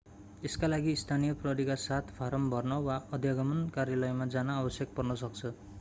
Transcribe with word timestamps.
यसका 0.43 0.67
लागि 0.69 0.95
स्थानीय 1.01 1.33
प्रहरीका 1.43 1.75
साथ 1.83 2.09
फाराम 2.15 2.49
भर्न 2.49 2.81
वा 2.89 2.97
अध्यागमन 3.19 3.63
कार्यालयमा 3.77 4.31
जान 4.37 4.53
आवश्यक 4.57 4.99
पर्न 4.99 5.23
सक्छ 5.25 5.57